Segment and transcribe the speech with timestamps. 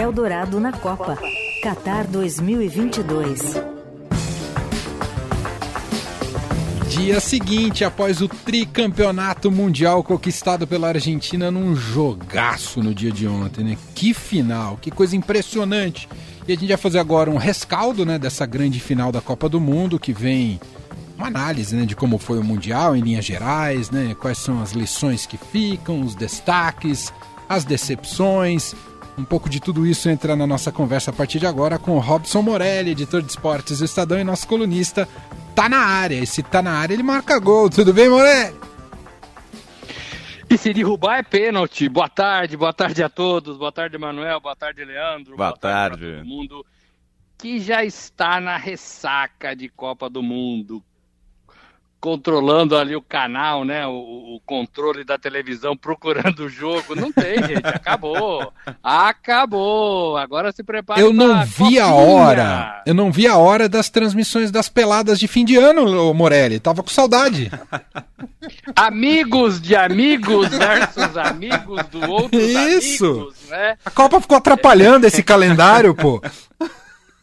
[0.00, 1.18] Eldorado na Copa.
[1.60, 3.60] Qatar 2022.
[6.88, 13.64] Dia seguinte, após o tricampeonato mundial conquistado pela Argentina num jogaço no dia de ontem,
[13.64, 13.76] né?
[13.92, 16.08] Que final, que coisa impressionante.
[16.46, 19.60] E a gente vai fazer agora um rescaldo, né, dessa grande final da Copa do
[19.60, 20.60] Mundo que vem
[21.16, 24.14] uma análise, né, de como foi o mundial em linhas gerais, né?
[24.18, 27.12] Quais são as lições que ficam, os destaques,
[27.48, 28.74] as decepções,
[29.18, 31.98] um pouco de tudo isso entra na nossa conversa a partir de agora com o
[31.98, 35.08] Robson Morelli, editor de esportes do Estadão e nosso colunista.
[35.56, 36.20] Tá na área.
[36.20, 37.68] E se tá na área, ele marca gol.
[37.68, 38.56] Tudo bem, Morelli?
[40.48, 41.88] E se derrubar é pênalti.
[41.88, 43.56] Boa tarde, boa tarde a todos.
[43.58, 44.40] Boa tarde, Manuel.
[44.40, 45.36] Boa tarde, Leandro.
[45.36, 46.00] Boa, boa tarde.
[46.00, 46.64] tarde todo mundo
[47.36, 50.82] que já está na ressaca de Copa do Mundo
[52.00, 53.86] controlando ali o canal, né?
[53.86, 56.94] O, o, controle da televisão, procurando o jogo.
[56.94, 57.66] Não tem, gente.
[57.66, 58.52] Acabou.
[58.82, 60.16] Acabou.
[60.16, 61.00] Agora se prepara.
[61.00, 62.82] Eu não vi a hora.
[62.86, 66.60] Eu não vi a hora das transmissões das peladas de fim de ano, Morelli.
[66.60, 67.50] Tava com saudade.
[68.76, 72.40] amigos de amigos versus amigos do outro.
[72.40, 73.04] Isso.
[73.04, 73.76] Amigos, né?
[73.84, 76.20] A Copa ficou atrapalhando esse calendário, pô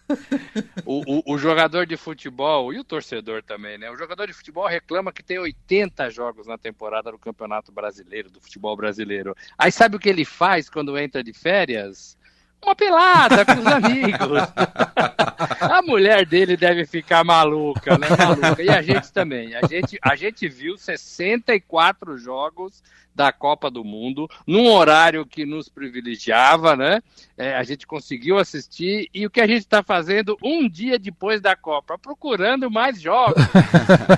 [0.85, 3.89] o, o, o, jogador de futebol e o torcedor também, né?
[3.89, 8.39] O jogador de futebol reclama que tem 80 jogos na temporada do Campeonato Brasileiro, do
[8.39, 9.35] futebol brasileiro.
[9.57, 12.17] Aí sabe o que ele faz quando entra de férias?
[12.63, 14.41] Uma pelada com os amigos.
[15.61, 18.07] a mulher dele deve ficar maluca, né?
[18.09, 18.63] Maluca.
[18.63, 19.55] E a gente também.
[19.55, 22.81] A gente, a gente viu 64 jogos
[23.15, 27.01] da Copa do Mundo, num horário que nos privilegiava, né?
[27.37, 31.39] É, a gente conseguiu assistir e o que a gente está fazendo um dia depois
[31.39, 31.97] da Copa?
[31.97, 33.41] Procurando mais jogos.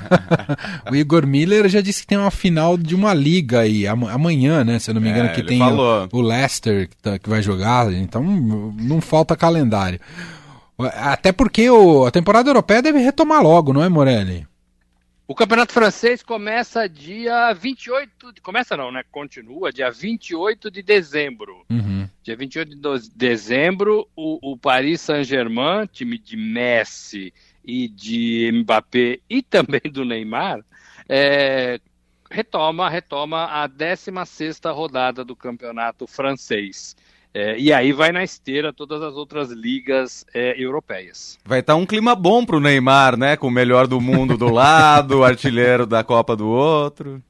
[0.90, 4.80] o Igor Miller já disse que tem uma final de uma liga aí, amanhã, né?
[4.80, 7.42] Se eu não me engano, é, que tem o, o, Leicester que, tá, que vai
[7.42, 10.00] jogar, então não falta calendário.
[10.80, 14.46] Até porque o, a temporada europeia deve retomar logo, não é, Morelli?
[15.28, 18.32] O Campeonato Francês começa dia 28.
[18.32, 19.04] De, começa não, né?
[19.12, 21.66] Continua dia 28 de dezembro.
[21.70, 22.08] Uhum.
[22.24, 29.42] Dia 28 de dezembro, o, o Paris Saint-Germain, time de Messi e de Mbappé e
[29.44, 30.64] também do Neymar,
[31.10, 31.82] é,
[32.32, 36.96] retoma, retoma a 16 rodada do Campeonato Francês.
[37.34, 41.38] É, e aí vai na esteira todas as outras ligas é, europeias.
[41.46, 43.38] Vai estar tá um clima bom para o Neymar, né?
[43.38, 47.22] Com o melhor do mundo do lado, o artilheiro da Copa do outro.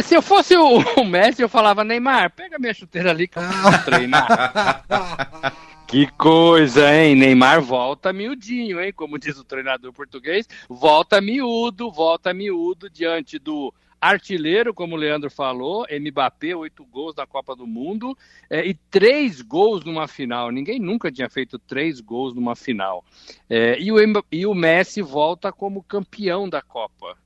[0.00, 3.42] Se eu fosse o, o Messi, eu falava, Neymar, pega minha chuteira ali que eu
[3.42, 5.52] vou treinar.
[5.86, 7.14] Que coisa, hein?
[7.14, 8.92] Neymar volta miudinho, hein?
[8.92, 15.30] Como diz o treinador português, volta miúdo, volta miúdo diante do artilheiro, como o Leandro
[15.30, 18.16] falou, Mbappé, oito gols na Copa do Mundo
[18.48, 20.50] é, e três gols numa final.
[20.50, 23.04] Ninguém nunca tinha feito três gols numa final.
[23.48, 23.96] É, e, o,
[24.30, 27.16] e o Messi volta como campeão da Copa.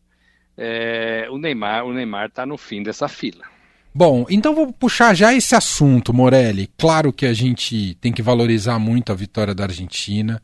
[0.57, 3.45] É, o Neymar o Neymar está no fim dessa fila.
[3.93, 6.71] Bom, então vou puxar já esse assunto, Morelli.
[6.79, 10.41] Claro que a gente tem que valorizar muito a vitória da Argentina,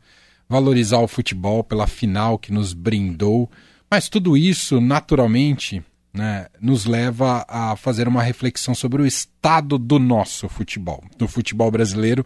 [0.49, 3.49] valorizar o futebol pela final que nos brindou,
[3.89, 5.81] mas tudo isso, naturalmente,
[6.17, 11.69] né, nos leva a fazer uma reflexão sobre o estado do nosso futebol, do futebol
[11.69, 12.25] brasileiro,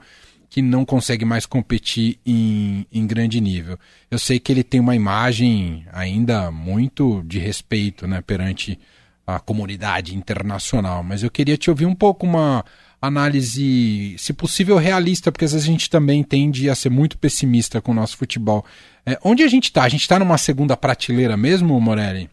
[0.49, 3.77] que não consegue mais competir em, em grande nível.
[4.09, 8.79] Eu sei que ele tem uma imagem ainda muito de respeito né, perante
[9.25, 12.65] a comunidade internacional, mas eu queria te ouvir um pouco uma
[13.01, 17.81] análise, se possível, realista, porque às vezes a gente também tende a ser muito pessimista
[17.81, 18.65] com o nosso futebol.
[19.05, 19.83] É, onde a gente está?
[19.83, 22.29] A gente está numa segunda prateleira mesmo, Morelli?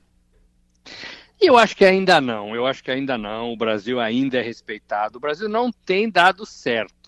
[1.41, 3.53] Eu acho que ainda não, eu acho que ainda não.
[3.53, 5.19] O Brasil ainda é respeitado.
[5.19, 6.99] O Brasil não tem dado certo.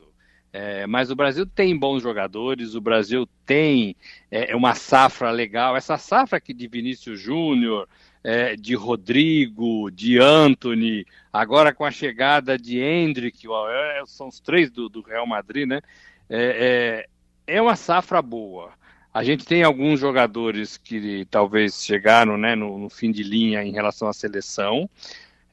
[0.53, 3.95] É, mas o Brasil tem bons jogadores, o Brasil tem
[4.31, 5.77] é, uma safra legal.
[5.77, 7.89] Essa safra aqui de Vinícius Júnior,
[8.23, 14.71] é, de Rodrigo, de Anthony, agora com a chegada de Hendrick, é, são os três
[14.71, 15.81] do, do Real Madrid, né?
[16.29, 17.07] É,
[17.47, 18.73] é, é uma safra boa.
[19.13, 23.73] A gente tem alguns jogadores que talvez chegaram né, no, no fim de linha em
[23.73, 24.89] relação à seleção.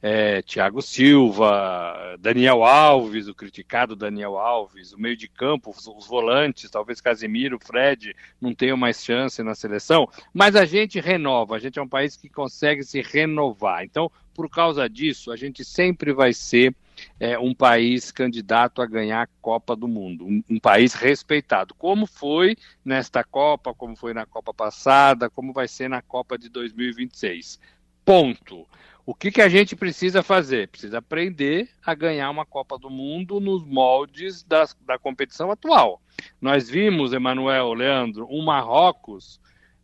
[0.00, 6.06] É, Thiago Silva, Daniel Alves, o criticado Daniel Alves, o meio de campo, os, os,
[6.06, 11.58] volantes, talvez Casemiro, Fred, não tenham mais chance na seleção, mas a gente renova, a
[11.58, 13.82] gente é um país que consegue se renovar.
[13.82, 16.72] Então, por causa disso, a gente sempre vai ser
[17.18, 22.06] é, um país candidato a ganhar a Copa do Mundo, um, um, país respeitado, como
[22.06, 27.58] foi nesta Copa, como foi na Copa passada, como vai ser na Copa de 2026.
[28.04, 28.66] Ponto.
[29.04, 30.68] O que, que a gente precisa fazer?
[30.68, 36.02] Precisa aprender a ganhar uma Copa do Mundo nos moldes da, da competição atual.
[36.40, 39.40] Nós vimos, Emanuel, Leandro, um Marrocos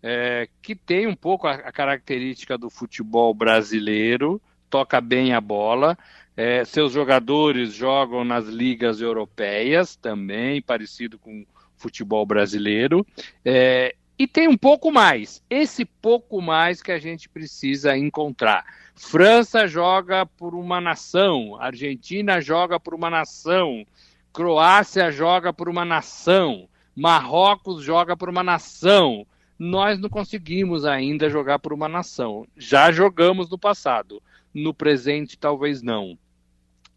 [0.06, 4.38] é, que tem um pouco a, a, característica do futebol brasileiro,
[4.74, 5.96] toca bem a bola.
[6.36, 13.06] É, seus jogadores jogam nas ligas europeias também, parecido com o futebol brasileiro.
[13.44, 15.40] É, e tem um pouco mais.
[15.48, 18.64] Esse pouco mais que a gente precisa encontrar.
[18.96, 23.86] França joga por uma nação, Argentina joga por uma nação,
[24.32, 29.24] Croácia joga por uma nação, Marrocos joga por uma nação.
[29.56, 32.44] Nós não conseguimos ainda jogar por uma nação.
[32.56, 34.20] Já jogamos no passado,
[34.54, 36.16] no presente talvez não.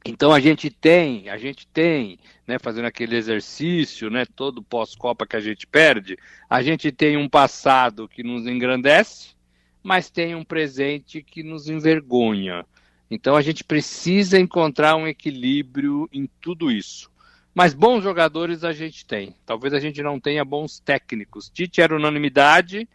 [0.06, 2.18] Então a gente tem, a gente tem,
[2.48, 6.18] né, fazendo aquele exercício, né, todo pós-copa que a gente perde,
[6.50, 9.36] a gente tem um passado que nos engrandece,
[9.84, 12.66] mas tem um presente que nos envergonha.
[13.10, 17.10] Então a gente precisa encontrar um equilíbrio em tudo isso.
[17.54, 19.36] Mas bons jogadores a gente tem.
[19.46, 21.50] Talvez a gente não tenha bons técnicos.
[21.50, 22.88] Tite era unanimidade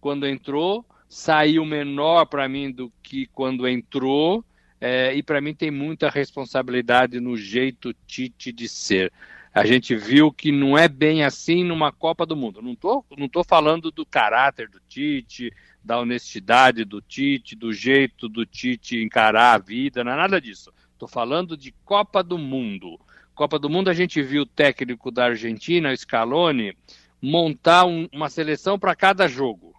[0.00, 4.44] quando entrou, saiu menor para mim do que quando entrou,
[4.80, 9.12] é, e para mim tem muita responsabilidade no jeito Tite de ser.
[9.52, 12.62] A gente viu que não é bem assim numa Copa do Mundo.
[12.62, 15.52] Não estou não tô falando do caráter do Tite,
[15.84, 20.72] da honestidade do Tite, do jeito do Tite encarar a vida, não é nada disso.
[20.92, 23.00] Estou falando de Copa do Mundo.
[23.34, 26.76] Copa do Mundo a gente viu o técnico da Argentina, o Scaloni,
[27.20, 29.69] montar um, uma seleção para cada jogo.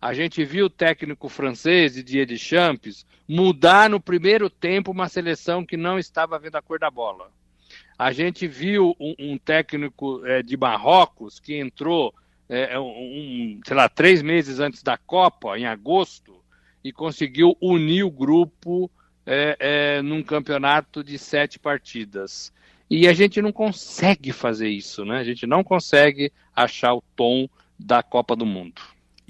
[0.00, 5.76] A gente viu o técnico francês, Didier Deschamps, mudar no primeiro tempo uma seleção que
[5.76, 7.30] não estava vendo a cor da bola.
[7.98, 12.14] A gente viu um, um técnico é, de Marrocos que entrou
[12.48, 16.42] é, é, um, sei lá, três meses antes da Copa, em agosto,
[16.82, 18.88] e conseguiu unir o grupo
[19.26, 22.52] é, é, num campeonato de sete partidas.
[22.88, 25.18] E a gente não consegue fazer isso, né?
[25.18, 27.48] A gente não consegue achar o tom
[27.78, 28.80] da Copa do Mundo.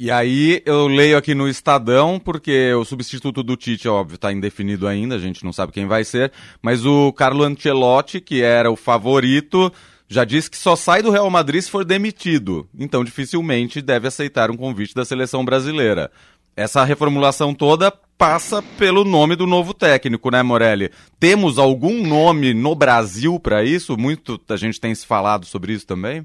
[0.01, 4.87] E aí eu leio aqui no Estadão, porque o substituto do Tite, óbvio, está indefinido
[4.87, 6.31] ainda, a gente não sabe quem vai ser,
[6.63, 9.73] mas o Carlo Ancelotti, que era o favorito,
[10.07, 14.53] já disse que só sai do Real Madrid se for demitido, então dificilmente deve aceitar
[14.53, 16.13] um convite da seleção brasileira.
[16.55, 20.93] Essa reformulação toda passa pelo nome do novo técnico, né, Morelli?
[21.19, 23.97] Temos algum nome no Brasil para isso?
[23.97, 26.25] Muito a gente tem se falado sobre isso também?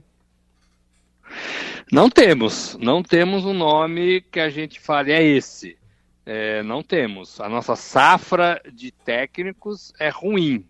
[1.91, 5.77] Não temos, não temos um nome que a gente fale é esse.
[6.25, 7.39] É, não temos.
[7.41, 10.65] A nossa safra de técnicos é ruim.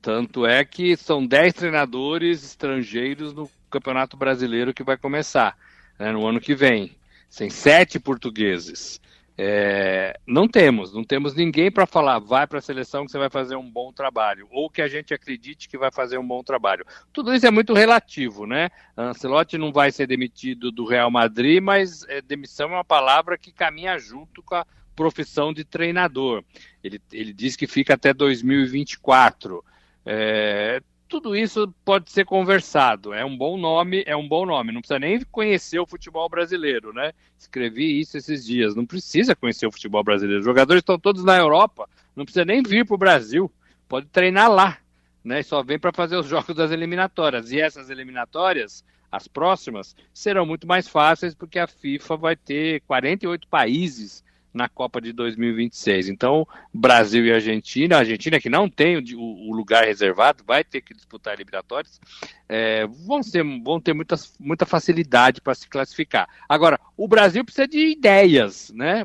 [0.00, 5.56] Tanto é que são 10 treinadores estrangeiros no Campeonato Brasileiro que vai começar
[5.98, 6.96] né, no ano que vem.
[7.36, 9.00] Tem sete portugueses.
[9.36, 13.30] É, não temos, não temos ninguém para falar, vai para a seleção que você vai
[13.30, 16.84] fazer um bom trabalho, ou que a gente acredite que vai fazer um bom trabalho.
[17.12, 18.68] Tudo isso é muito relativo, né?
[18.96, 23.52] Ancelotti não vai ser demitido do Real Madrid, mas é, demissão é uma palavra que
[23.52, 26.44] caminha junto com a profissão de treinador.
[26.84, 29.64] Ele, ele diz que fica até 2024.
[30.04, 30.82] É,
[31.12, 33.12] tudo isso pode ser conversado.
[33.12, 34.72] É um bom nome, é um bom nome.
[34.72, 37.12] Não precisa nem conhecer o futebol brasileiro, né?
[37.38, 38.74] Escrevi isso esses dias.
[38.74, 40.40] Não precisa conhecer o futebol brasileiro.
[40.40, 41.86] Os jogadores estão todos na Europa.
[42.16, 43.52] Não precisa nem vir para o Brasil.
[43.86, 44.78] Pode treinar lá,
[45.22, 45.40] né?
[45.40, 47.52] E só vem para fazer os jogos das eliminatórias.
[47.52, 53.46] E essas eliminatórias, as próximas, serão muito mais fáceis porque a FIFA vai ter 48
[53.48, 56.08] países na Copa de 2026.
[56.08, 60.80] Então, Brasil e Argentina, a Argentina que não tem o, o lugar reservado, vai ter
[60.80, 62.00] que disputar eliminatórias,
[62.48, 66.28] é, vão, ser, vão ter muita, muita facilidade para se classificar.
[66.48, 69.04] Agora, o Brasil precisa de ideias, né?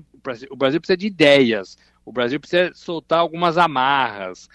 [0.49, 1.77] O Brasil precisa de ideias.
[2.05, 4.49] O Brasil precisa soltar algumas amarras.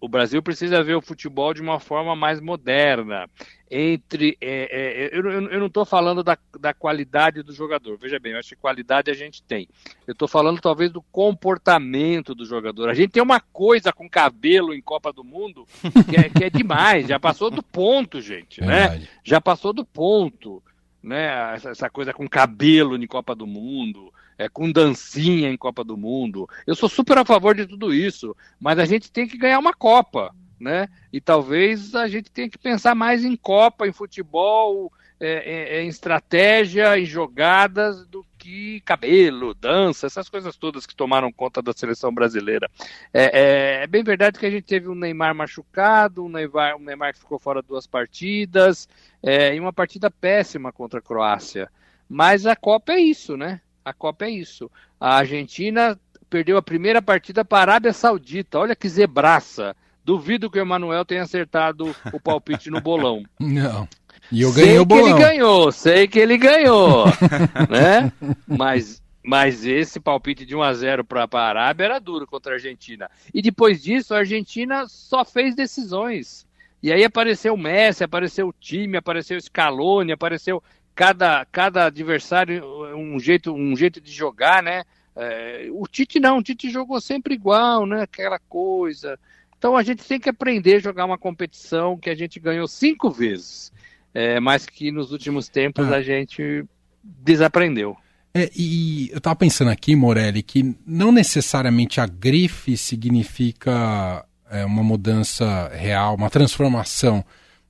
[0.00, 3.28] O Brasil precisa ver o futebol de uma forma mais moderna.
[3.68, 7.98] Entre, é, é, eu, eu, não estou falando da, da, qualidade do jogador.
[7.98, 9.68] Veja bem, eu acho que qualidade a gente tem.
[10.06, 12.88] Eu estou falando talvez do comportamento do jogador.
[12.88, 15.66] A gente tem uma coisa com cabelo em Copa do Mundo
[16.08, 17.08] que é, que é demais.
[17.08, 19.06] Já passou do ponto, gente, né?
[19.24, 20.62] Já passou do ponto,
[21.02, 21.54] né?
[21.56, 25.96] Essa, essa coisa com cabelo em Copa do Mundo é, com dancinha em Copa do
[25.96, 26.48] Mundo.
[26.66, 29.74] Eu sou super a favor de tudo isso, mas a gente tem que ganhar uma
[29.74, 30.88] Copa, né?
[31.12, 35.88] E talvez a gente tenha que pensar mais em Copa, em futebol, é, é, em
[35.88, 42.14] estratégia, em jogadas, do que cabelo, dança, essas coisas todas que tomaram conta da seleção
[42.14, 42.70] brasileira.
[43.12, 46.84] É, é, é bem verdade que a gente teve um Neymar machucado, um Neymar, um
[46.84, 48.88] Neymar que ficou fora duas partidas,
[49.20, 51.68] é, e uma partida péssima contra a Croácia.
[52.08, 53.60] Mas a Copa é isso, né?
[53.88, 54.70] A Copa é isso.
[55.00, 58.58] A Argentina perdeu a primeira partida para a Arábia Saudita.
[58.58, 59.74] Olha que zebraça.
[60.04, 63.24] Duvido que o Emanuel tenha acertado o palpite no bolão.
[63.40, 63.88] Não.
[64.30, 65.04] E eu ganhei sei o bolão.
[65.04, 67.04] Sei que ele ganhou, sei que ele ganhou,
[67.70, 68.12] né?
[68.46, 72.56] Mas, mas esse palpite de 1 a 0 para a Arábia era duro contra a
[72.56, 73.10] Argentina.
[73.32, 76.46] E depois disso, a Argentina só fez decisões.
[76.82, 80.62] E aí apareceu o Messi, apareceu o time, apareceu o Scaloni, apareceu
[80.98, 82.64] cada, cada adversário
[82.96, 84.82] um jeito, um jeito de jogar, né?
[85.14, 88.02] É, o Tite não, o Tite jogou sempre igual, né?
[88.02, 89.16] Aquela coisa.
[89.56, 93.10] Então a gente tem que aprender a jogar uma competição que a gente ganhou cinco
[93.10, 93.72] vezes,
[94.12, 95.98] é, mas que nos últimos tempos ah.
[95.98, 96.64] a gente
[97.04, 97.96] desaprendeu.
[98.34, 104.82] É, e eu estava pensando aqui, Morelli, que não necessariamente a grife significa é, uma
[104.82, 107.24] mudança real, uma transformação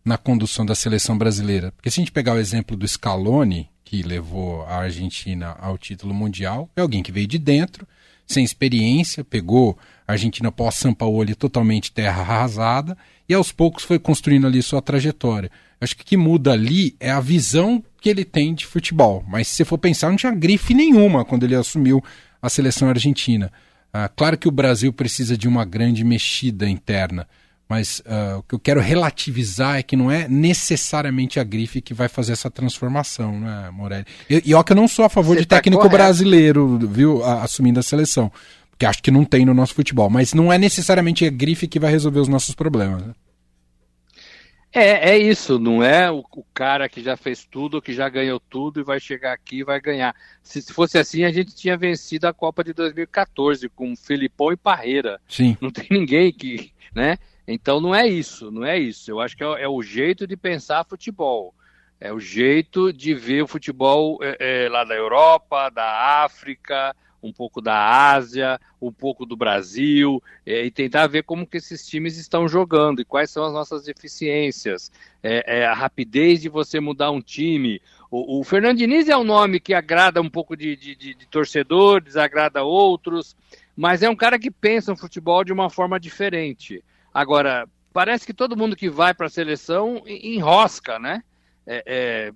[0.09, 1.71] na condução da seleção brasileira.
[1.73, 6.15] Porque se a gente pegar o exemplo do Scaloni, que levou a Argentina ao título
[6.15, 7.87] mundial, é alguém que veio de dentro,
[8.27, 12.97] sem experiência, pegou a Argentina pós-Sampaoli totalmente terra arrasada
[13.29, 15.51] e aos poucos foi construindo ali sua trajetória.
[15.81, 19.23] Acho que o que muda ali é a visão que ele tem de futebol.
[19.29, 22.03] Mas se você for pensar, não tinha grife nenhuma quando ele assumiu
[22.41, 23.53] a seleção argentina.
[23.93, 27.29] Ah, claro que o Brasil precisa de uma grande mexida interna,
[27.69, 31.93] mas uh, o que eu quero relativizar é que não é necessariamente a grife que
[31.93, 34.07] vai fazer essa transformação, né, Morelli?
[34.31, 35.97] E, e ó que eu não sou a favor Você de tá técnico correto.
[35.97, 38.33] brasileiro, viu, a, assumindo a seleção,
[38.71, 41.79] porque acho que não tem no nosso futebol, mas não é necessariamente a grife que
[41.79, 43.03] vai resolver os nossos problemas.
[43.03, 43.13] Né?
[44.73, 48.39] É, é isso, não é o, o, cara que já fez tudo, que já ganhou
[48.39, 50.15] tudo e vai chegar aqui e vai ganhar.
[50.43, 54.57] Se, se, fosse assim, a gente tinha vencido a Copa de 2014 com Filipão e
[54.57, 55.21] Parreira.
[55.29, 55.57] Sim.
[55.61, 57.19] Não tem ninguém que, né?
[57.51, 59.11] Então não é isso, não é isso.
[59.11, 61.55] Eu acho que é, é o jeito de pensar futebol.
[61.99, 67.33] É o jeito de ver o futebol é, é, lá da Europa, da África, um
[67.33, 72.19] pouco da Ásia, um pouco do Brasil, é, e tentar ver como que esses times
[72.19, 74.93] estão jogando e quais são as nossas deficiências.
[75.23, 77.81] É, é a rapidez de você mudar um time.
[78.11, 81.27] O, o Fernando Diniz é um nome que agrada um pouco de, de, de, de
[81.27, 83.35] torcedor, desagrada outros,
[83.75, 86.85] mas é um cara que pensa o futebol de uma forma diferente.
[87.19, 91.25] Agora, parece que todo mundo que vai para a seleção enrosca, né?
[91.67, 92.33] É, é,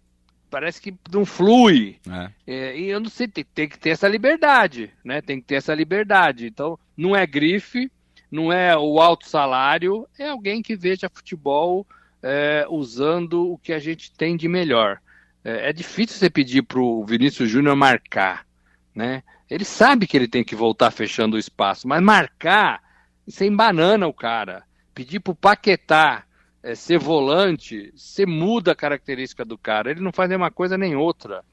[0.50, 2.00] parece que não flui.
[2.10, 2.30] É.
[2.44, 5.20] É, e eu não sei, tem, tem, que ter essa liberdade, né?
[5.20, 6.48] Tem que ter essa liberdade.
[6.48, 7.92] Então, não é grife,
[8.28, 11.86] não é o alto salário, é alguém que veja futebol
[12.20, 14.98] é, usando o que a gente tem de melhor.
[15.44, 18.44] É, é difícil você pedir para o Vinícius Júnior marcar,
[18.92, 19.22] né?
[19.48, 22.82] Ele sabe que ele tem que voltar fechando o espaço, mas marcar
[23.28, 24.64] sem banana o cara.
[24.94, 26.24] Pedir pro Paquetá
[26.62, 29.90] é, ser volante, você muda a característica do cara.
[29.90, 31.44] Ele não faz nenhuma coisa nem outra.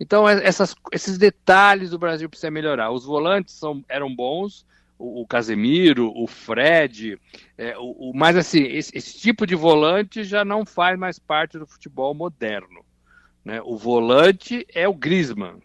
[0.00, 2.90] Então, é, essas, esses detalhes o Brasil precisa melhorar.
[2.90, 4.66] Os volantes são, eram bons,
[4.98, 7.18] o, o Casemiro, o Fred,
[7.56, 11.58] é, o, o, mas assim, esse, esse, tipo de volante já não faz mais parte
[11.58, 12.84] do futebol moderno.
[13.44, 13.62] Né?
[13.62, 15.62] O volante é o Griezmann,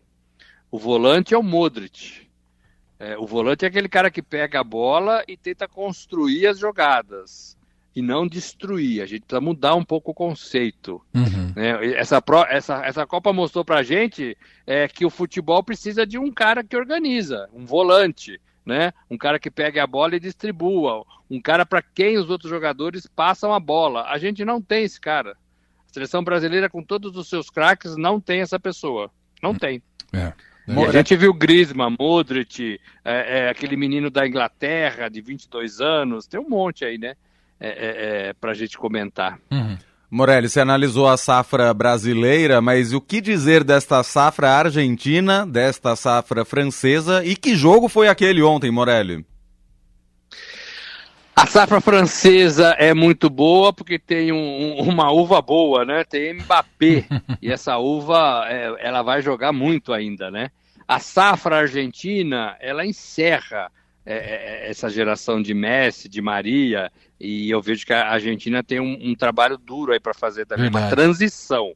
[0.69, 2.27] o volante é o Modric,
[2.99, 7.57] é, o volante é aquele cara que pega a bola e tenta construir as jogadas
[7.95, 9.01] e não destruir.
[9.01, 11.01] A gente precisa mudar um pouco o conceito.
[11.13, 11.53] Uhum.
[11.55, 11.93] Né?
[11.93, 16.31] Essa, pro, essa, essa Copa mostrou pra gente é, que o futebol precisa de um
[16.31, 18.39] cara que organiza, um volante.
[18.65, 18.93] Né?
[19.09, 23.05] Um cara que pegue a bola e distribua, um cara para quem os outros jogadores
[23.05, 24.05] passam a bola.
[24.07, 25.31] A gente não tem esse cara.
[25.89, 29.11] A seleção brasileira, com todos os seus craques, não tem essa pessoa.
[29.41, 29.55] Não hum.
[29.55, 29.83] tem.
[30.13, 30.31] É.
[30.67, 36.39] A gente viu Griezmann, Modric, é, é, aquele menino da Inglaterra de 22 anos, tem
[36.39, 37.15] um monte aí, né?
[37.59, 39.39] É, é, é para a gente comentar.
[39.51, 39.77] Uhum.
[40.09, 46.45] Morelli, você analisou a safra brasileira, mas o que dizer desta safra argentina, desta safra
[46.45, 49.25] francesa e que jogo foi aquele ontem, Morelli?
[51.35, 56.03] A safra francesa é muito boa porque tem um, uma uva boa, né?
[56.03, 57.05] Tem Mbappé
[57.41, 60.51] e essa uva é, ela vai jogar muito ainda, né?
[60.87, 63.71] A safra argentina ela encerra
[64.05, 64.15] é,
[64.65, 68.97] é, essa geração de Messi, de Maria e eu vejo que a Argentina tem um,
[69.01, 70.85] um trabalho duro aí para fazer também, Verdade.
[70.85, 71.73] uma transição,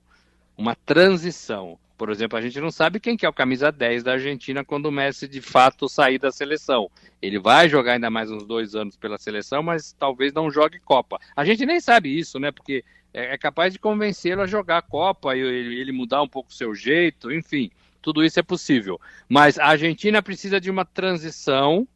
[0.58, 1.80] uma transição.
[1.98, 4.86] Por exemplo, a gente não sabe quem que é o camisa 10 da Argentina quando
[4.86, 6.92] o Messi de fato sair da seleção.
[7.22, 11.20] Ele vai jogar ainda mais uns dois anos pela seleção, mas talvez não jogue Copa.
[11.36, 12.52] A gente nem sabe isso, né?
[12.52, 16.52] Porque é, é capaz de convencê-lo a jogar a Copa e ele mudar um pouco
[16.52, 19.02] o seu jeito, enfim, tudo isso é possível.
[19.28, 21.88] Mas a Argentina precisa de uma transição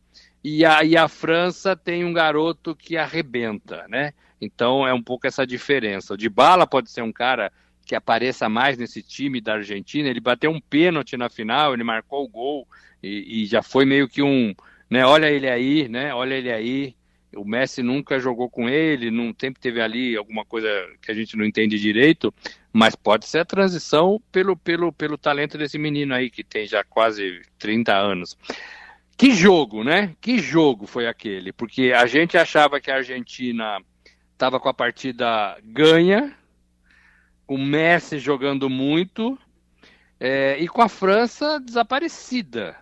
[0.43, 4.13] e a, e a França tem um garoto que arrebenta, né?
[4.41, 6.15] Então é um pouco essa diferença.
[6.15, 7.51] O de bala pode ser um cara
[7.86, 10.10] que apareça mais nesse time da Argentina.
[10.10, 12.68] Ele bateu um pênalti na final, ele marcou o gol
[13.02, 14.54] e, e já foi meio que um,
[14.90, 15.06] né?
[15.06, 16.14] Olha ele aí, né?
[16.14, 16.96] Olha ele aí.
[17.36, 20.68] O Messi nunca jogou com ele, não sempre teve ali alguma coisa
[21.02, 22.34] que a gente não entende direito,
[22.74, 26.84] mas pode ser a transição pelo, pelo, pelo talento desse menino aí, que tem já
[26.84, 28.38] quase 30 anos.
[29.18, 30.14] Que jogo, né?
[30.20, 31.54] Que jogo foi aquele?
[31.54, 33.80] Porque a gente achava que a Argentina
[34.34, 36.36] estava com a partida ganha,
[37.51, 39.38] com o Messi jogando muito,
[40.17, 42.77] é, e com a França desaparecida.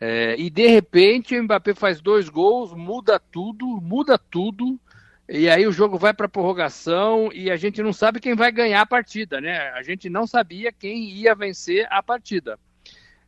[0.00, 4.80] É, e de repente o Mbappé faz dois gols, muda tudo, muda tudo.
[5.28, 8.80] E aí o jogo vai para prorrogação e a gente não sabe quem vai ganhar
[8.80, 9.70] a partida, né?
[9.70, 12.58] A gente não sabia quem ia vencer a partida.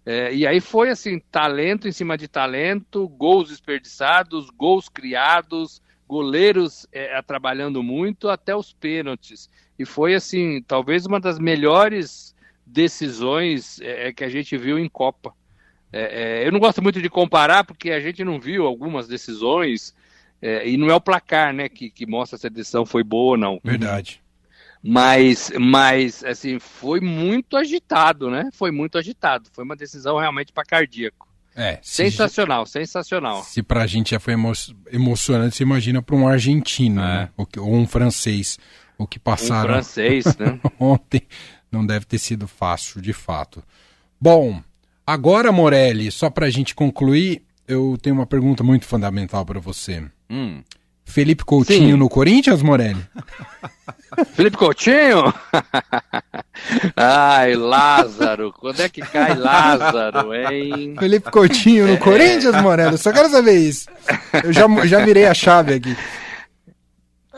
[0.04, 6.88] É, e aí foi assim, talento em cima de talento, gols desperdiçados, gols criados, goleiros
[6.90, 9.48] é, trabalhando muito até os pênaltis.
[9.78, 15.32] E foi assim, talvez uma das melhores decisões é, que a gente viu em Copa.
[15.92, 19.94] É, é, eu não gosto muito de comparar porque a gente não viu algumas decisões
[20.42, 23.32] é, e não é o placar, né, que, que mostra se a decisão foi boa
[23.32, 23.60] ou não.
[23.62, 24.20] Verdade.
[24.82, 28.50] Mas, mas, assim, foi muito agitado, né?
[28.52, 29.48] Foi muito agitado.
[29.52, 31.26] Foi uma decisão realmente para cardíaco.
[31.56, 33.42] É, sensacional, sensacional.
[33.42, 34.52] Se pra gente já foi emo
[34.92, 37.04] emocionante, você imagina para um argentino, É.
[37.04, 37.28] né?
[37.58, 38.58] Ou um francês.
[38.98, 40.58] O que passaram francês, né?
[40.80, 41.22] ontem
[41.70, 43.62] não deve ter sido fácil, de fato.
[44.20, 44.62] Bom,
[45.06, 50.02] agora, Morelli, só pra gente concluir, eu tenho uma pergunta muito fundamental pra você.
[50.30, 50.62] Hum.
[51.04, 51.96] Felipe Coutinho Sim.
[51.96, 53.00] no Corinthians, Morelli?
[54.34, 55.32] Felipe Coutinho?
[56.96, 60.94] Ai, Lázaro, quando é que cai Lázaro, hein?
[60.98, 62.92] Felipe Coutinho no Corinthians, Morelli?
[62.92, 63.88] Eu Só quero saber isso.
[64.42, 65.96] Eu já, já virei a chave aqui.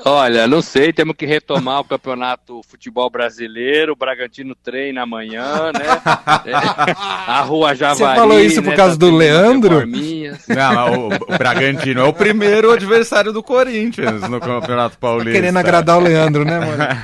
[0.04, 3.92] Olha, não sei, temos que retomar o campeonato futebol brasileiro.
[3.92, 5.88] O Bragantino treina amanhã, né?
[6.44, 8.18] É, a Rua Javari.
[8.18, 9.86] falou isso por né, causa do tendo Leandro?
[9.86, 15.32] Não, o, o Bragantino é o primeiro adversário do Corinthians no Campeonato Paulista.
[15.32, 16.98] Querendo agradar o Leandro, né, Morelli?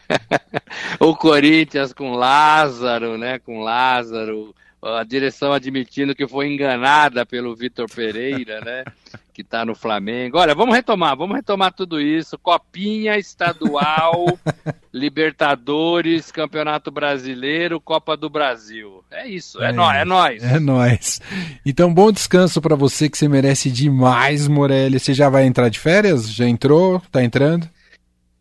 [0.98, 3.38] o Corinthians com Lázaro, né?
[3.38, 8.84] Com Lázaro, a direção admitindo que foi enganada pelo Vitor Pereira, né?
[9.32, 10.38] Que tá no Flamengo.
[10.38, 12.38] Olha, vamos retomar, vamos retomar tudo isso.
[12.38, 14.38] Copinha estadual,
[14.92, 19.04] Libertadores, Campeonato Brasileiro, Copa do Brasil.
[19.10, 20.42] É isso, é, É nóis, é nóis.
[20.42, 21.20] É nóis.
[21.64, 24.98] Então, bom descanso pra você que você merece demais, Morelli.
[24.98, 26.30] Você já vai entrar de férias?
[26.32, 27.02] Já entrou?
[27.12, 27.68] Tá entrando?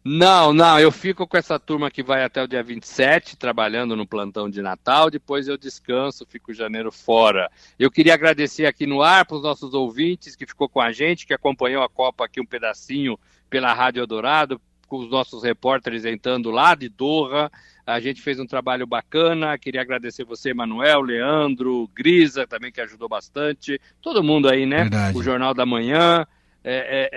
[0.04, 4.08] Não, não, eu fico com essa turma que vai até o dia 27, trabalhando no
[4.08, 7.52] plantão de Natal, depois eu descanso, fico janeiro fora.
[7.78, 11.28] Eu queria agradecer aqui no ar para os nossos ouvintes que ficou com a gente,
[11.28, 16.50] que acompanhou a Copa aqui um pedacinho pela Rádio Eldorado, com os nossos repórteres entrando
[16.50, 17.52] lá de Doha.
[17.86, 23.10] A gente fez um trabalho bacana, queria agradecer você, Manuel, Leandro, Grisa também, que ajudou
[23.10, 24.84] bastante, todo mundo aí, né?
[24.84, 25.18] Verdade.
[25.18, 26.26] O Jornal da Manhã.
[26.64, 27.10] É, é,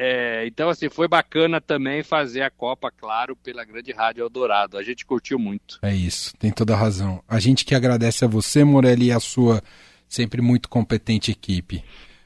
[0.43, 4.79] é, então, assim, foi bacana também fazer a Copa, claro, pela grande rádio Eldorado.
[4.79, 5.79] A gente curtiu muito.
[5.83, 7.23] É isso, tem toda a razão.
[7.29, 9.63] A gente que agradece a você, Morelli, e a sua
[10.09, 11.83] sempre muito competente equipe.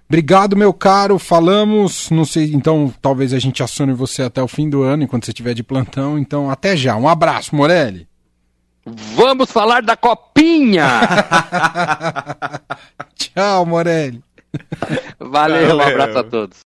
[0.09, 1.19] Obrigado, meu caro.
[1.19, 5.25] Falamos, não sei, então talvez a gente acione você até o fim do ano, enquanto
[5.25, 6.19] você estiver de plantão.
[6.19, 6.97] Então, até já.
[6.97, 8.07] Um abraço, Morelli.
[9.17, 10.87] Vamos falar da Copinha!
[13.17, 14.23] Tchau, Morelli.
[15.19, 15.81] Valeu, um Valeu.
[15.81, 16.65] abraço a todos.